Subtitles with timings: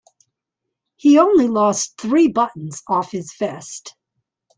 [0.95, 3.95] He only lost three buttons off his vest.